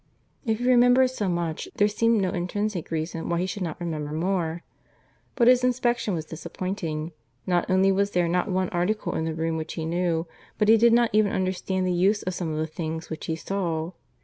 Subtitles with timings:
[0.45, 4.11] If he remembered so much, there seemed no intrinsic reason why he should not remember
[4.11, 4.63] more.
[5.35, 7.11] But his inspection was disappointing.
[7.45, 10.25] Not only was there not one article in the room which he knew,
[10.57, 13.35] but he did not even understand the use of some of the things which he
[13.35, 13.91] saw.